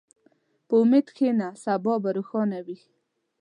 [0.67, 2.79] په امید کښېنه، سبا به روښانه وي.